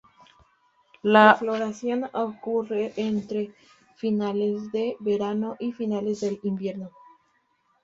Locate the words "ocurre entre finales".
2.13-4.71